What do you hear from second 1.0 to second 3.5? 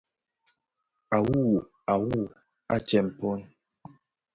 A wuwu, a wuwu, à tsem pong.